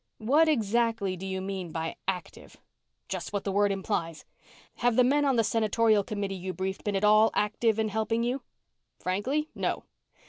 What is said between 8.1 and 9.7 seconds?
you?" "Frankly,